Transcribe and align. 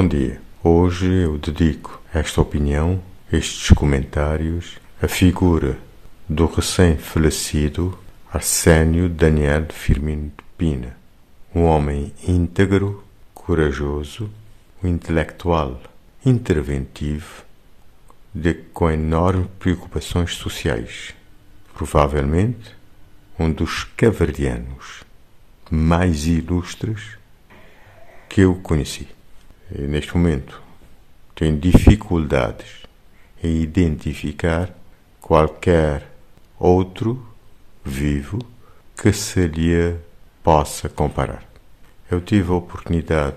Bom 0.00 0.06
dia. 0.06 0.40
Hoje 0.62 1.12
eu 1.12 1.36
dedico 1.38 2.00
esta 2.14 2.40
opinião, 2.40 3.02
estes 3.32 3.70
comentários, 3.70 4.78
à 5.02 5.08
figura 5.08 5.76
do 6.28 6.46
recém-falecido 6.46 7.98
Arsénio 8.32 9.08
Daniel 9.08 9.66
Firmino 9.70 10.28
de 10.28 10.44
Pina, 10.56 10.96
um 11.52 11.64
homem 11.64 12.14
íntegro, 12.22 13.02
corajoso, 13.34 14.30
um 14.84 14.86
intelectual 14.86 15.82
interventivo, 16.24 17.42
de, 18.32 18.54
com 18.54 18.88
enormes 18.88 19.48
preocupações 19.58 20.34
sociais. 20.34 21.12
Provavelmente 21.74 22.70
um 23.36 23.50
dos 23.50 23.82
caverdianos 23.96 25.02
mais 25.68 26.24
ilustres 26.24 27.18
que 28.28 28.42
eu 28.42 28.54
conheci 28.54 29.17
neste 29.70 30.16
momento, 30.16 30.60
tem 31.34 31.58
dificuldades 31.58 32.82
em 33.42 33.60
identificar 33.60 34.70
qualquer 35.20 36.10
outro 36.58 37.24
vivo 37.84 38.38
que 38.96 39.12
se 39.12 39.46
lhe 39.46 39.96
possa 40.42 40.88
comparar. 40.88 41.44
Eu 42.10 42.20
tive 42.20 42.50
a 42.50 42.54
oportunidade 42.54 43.36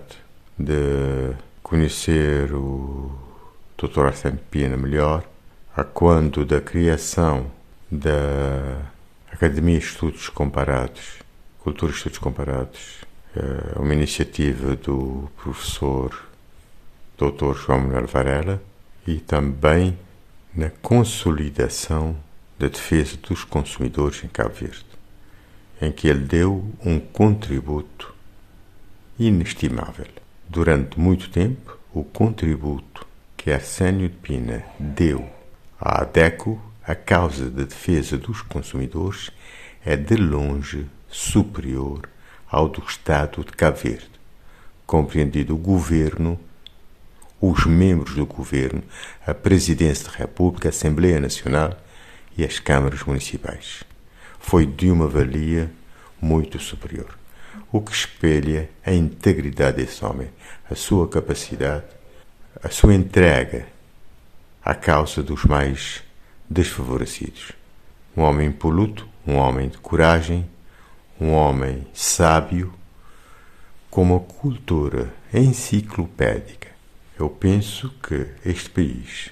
de 0.57 1.35
conhecer 1.61 2.53
o 2.53 3.11
Dr. 3.77 4.05
Arsene 4.05 4.39
Pina 4.49 4.77
melhor 4.77 5.23
a 5.75 5.83
quando 5.83 6.45
da 6.45 6.61
criação 6.61 7.51
da 7.91 8.81
Academia 9.31 9.79
de 9.79 9.85
Estudos 9.85 10.29
Comparados, 10.29 11.19
Cultura 11.59 11.91
e 11.91 11.95
Estudos 11.95 12.17
Comparados, 12.17 13.01
é 13.35 13.79
uma 13.79 13.93
iniciativa 13.93 14.75
do 14.75 15.29
professor 15.37 16.30
Dr. 17.21 17.53
João 17.53 17.81
Manuel 17.81 18.07
Varela 18.07 18.63
e 19.05 19.19
também 19.19 19.95
na 20.55 20.71
consolidação 20.81 22.17
da 22.57 22.67
defesa 22.67 23.15
dos 23.17 23.43
consumidores 23.43 24.23
em 24.23 24.27
Cabo 24.27 24.55
Verde, 24.55 24.85
em 25.79 25.91
que 25.91 26.07
ele 26.07 26.25
deu 26.25 26.65
um 26.83 26.99
contributo 26.99 28.11
inestimável. 29.19 30.07
Durante 30.49 30.99
muito 30.99 31.29
tempo, 31.29 31.77
o 31.93 32.03
contributo 32.03 33.05
que 33.37 33.51
Arsénio 33.51 34.09
de 34.09 34.15
Pina 34.15 34.63
deu 34.79 35.29
à 35.79 36.01
ADECO, 36.01 36.59
a 36.83 36.95
causa 36.95 37.51
da 37.51 37.63
defesa 37.63 38.17
dos 38.17 38.41
consumidores, 38.41 39.29
é 39.85 39.95
de 39.95 40.15
longe 40.15 40.87
superior 41.07 42.09
ao 42.49 42.67
do 42.67 42.83
Estado 42.83 43.43
de 43.43 43.51
Cabo 43.51 43.77
Verde, 43.77 44.09
compreendido 44.87 45.53
o 45.53 45.57
governo, 45.57 46.39
os 47.41 47.65
membros 47.65 48.13
do 48.13 48.25
governo, 48.25 48.83
a 49.25 49.33
Presidência 49.33 50.05
da 50.05 50.17
República, 50.17 50.67
a 50.67 50.69
Assembleia 50.69 51.19
Nacional 51.19 51.75
e 52.37 52.45
as 52.45 52.59
câmaras 52.59 53.03
municipais. 53.03 53.83
Foi 54.39 54.65
de 54.65 54.91
uma 54.91 55.07
valia 55.07 55.71
muito 56.21 56.59
superior, 56.59 57.17
o 57.71 57.81
que 57.81 57.91
espelha 57.91 58.69
a 58.85 58.93
integridade 58.93 59.77
desse 59.77 60.05
homem, 60.05 60.29
a 60.69 60.75
sua 60.75 61.07
capacidade, 61.07 61.85
a 62.61 62.69
sua 62.69 62.93
entrega 62.93 63.65
à 64.63 64.75
causa 64.75 65.23
dos 65.23 65.43
mais 65.43 66.03
desfavorecidos. 66.47 67.53
Um 68.15 68.21
homem 68.21 68.49
impoluto, 68.49 69.07
um 69.25 69.35
homem 69.37 69.69
de 69.69 69.77
coragem, 69.79 70.47
um 71.19 71.31
homem 71.31 71.87
sábio 71.93 72.73
com 73.89 74.03
uma 74.03 74.19
cultura 74.19 75.13
enciclopédica. 75.33 76.69
Eu 77.21 77.29
penso 77.29 77.93
que 78.01 78.29
este 78.43 78.67
país 78.71 79.29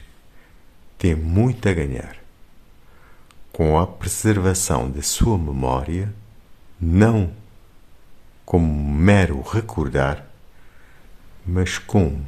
tem 0.95 1.15
muito 1.15 1.67
a 1.67 1.73
ganhar. 1.73 2.17
Com 3.51 3.79
a 3.79 3.87
preservação 3.87 4.91
da 4.91 5.01
sua 5.01 5.39
memória, 5.39 6.13
não 6.79 7.33
como 8.45 8.71
mero 8.93 9.41
recordar, 9.41 10.23
mas 11.43 11.79
como 11.79 12.23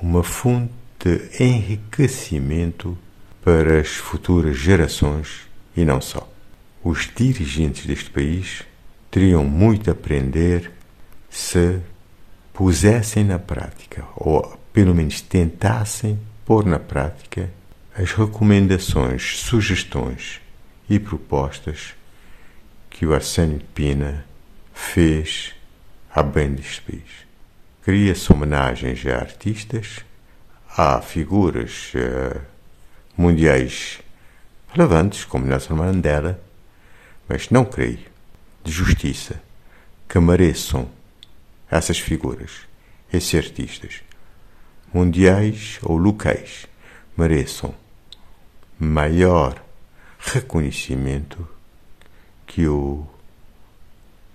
uma 0.00 0.24
fonte 0.24 0.72
de 0.98 1.40
enriquecimento 1.40 2.98
para 3.44 3.78
as 3.78 3.90
futuras 3.90 4.56
gerações 4.56 5.42
e 5.76 5.84
não 5.84 6.00
só. 6.00 6.28
Os 6.82 7.08
dirigentes 7.14 7.86
deste 7.86 8.10
país 8.10 8.64
teriam 9.08 9.44
muito 9.44 9.88
a 9.88 9.92
aprender 9.92 10.72
se 11.30 11.80
pusessem 12.52 13.24
na 13.24 13.38
prática, 13.38 14.04
ou 14.16 14.58
pelo 14.72 14.94
menos 14.94 15.20
tentassem 15.20 16.18
pôr 16.44 16.64
na 16.64 16.78
prática, 16.78 17.50
as 17.94 18.12
recomendações, 18.12 19.38
sugestões 19.40 20.40
e 20.88 20.98
propostas 20.98 21.94
que 22.90 23.06
o 23.06 23.14
Arsênio 23.14 23.60
Pina 23.74 24.24
fez 24.72 25.54
a 26.14 26.22
bem 26.22 26.52
deste 26.52 26.80
país. 26.82 27.26
Cria-se 27.82 28.32
homenagens 28.32 29.04
a 29.06 29.16
artistas, 29.16 30.00
a 30.76 31.00
figuras 31.00 31.92
uh, 31.94 32.40
mundiais 33.16 34.00
relevantes, 34.68 35.24
como 35.24 35.46
Nelson 35.46 35.74
Mandela, 35.74 36.40
mas 37.28 37.50
não 37.50 37.64
creio, 37.64 38.10
de 38.64 38.70
justiça, 38.70 39.40
que 40.08 40.18
mereçam 40.20 40.88
essas 41.72 41.98
figuras, 41.98 42.50
esses 43.10 43.34
artistas, 43.34 44.02
mundiais 44.92 45.78
ou 45.82 45.96
locais, 45.96 46.66
mereçam 47.16 47.74
maior 48.78 49.64
reconhecimento 50.18 51.48
que 52.46 52.66
o 52.68 53.06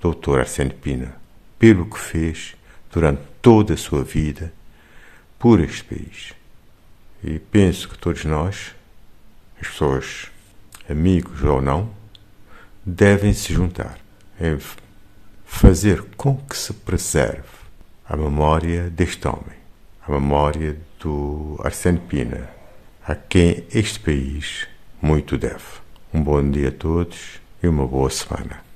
Dr. 0.02 0.40
Arsene 0.40 0.74
Pina, 0.74 1.16
pelo 1.60 1.88
que 1.88 2.00
fez 2.00 2.56
durante 2.92 3.22
toda 3.40 3.76
a 3.76 3.78
sua 3.78 4.04
vida 4.04 4.52
por 5.38 5.60
este 5.60 5.84
país. 5.84 6.34
E 7.24 7.38
penso 7.38 7.88
que 7.88 8.00
todos 8.00 8.26
nós, 8.26 8.74
as 9.62 9.68
pessoas, 9.68 10.32
amigos 10.90 11.44
ou 11.44 11.62
não, 11.62 11.94
devem 12.84 13.32
se 13.32 13.54
juntar 13.54 14.00
em 14.40 14.58
fazer 15.48 16.04
com 16.16 16.36
que 16.38 16.56
se 16.56 16.74
preserve 16.74 17.48
a 18.08 18.16
memória 18.16 18.92
deste 18.92 19.28
homem, 19.28 19.58
a 20.06 20.12
memória 20.12 20.78
do 21.00 21.60
Arsène 21.64 22.00
Pina, 22.00 22.48
a 23.04 23.16
quem 23.16 23.64
este 23.74 24.00
país 24.00 24.68
muito 25.02 25.38
deve. 25.38 25.64
Um 26.14 26.22
bom 26.22 26.48
dia 26.52 26.68
a 26.68 26.72
todos 26.72 27.40
e 27.64 27.68
uma 27.68 27.88
boa 27.88 28.10
semana. 28.10 28.62